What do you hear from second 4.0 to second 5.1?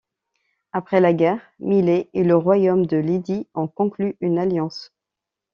une alliance.